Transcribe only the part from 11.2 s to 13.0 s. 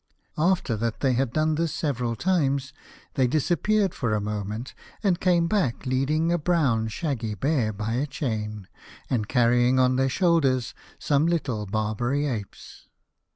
little Barbary apes.